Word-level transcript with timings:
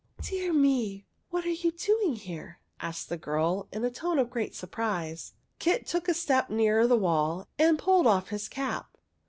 "Dear 0.31 0.51
me! 0.51 1.05
What 1.29 1.45
are 1.45 1.49
you 1.51 1.71
doing 1.71 2.15
here?" 2.15 2.59
asked 2.79 3.07
the 3.07 3.17
girl, 3.17 3.67
in 3.71 3.85
a 3.85 3.91
tone 3.91 4.17
of 4.17 4.31
great 4.31 4.55
surprise. 4.55 5.33
Kit 5.59 5.85
took 5.85 6.07
a 6.09 6.15
step 6.15 6.49
nearer 6.49 6.87
the 6.87 6.97
wall, 6.97 7.47
and 7.59 7.77
pulled 7.77 8.07
off 8.07 8.29
his 8.29 8.49
cap. 8.49 8.97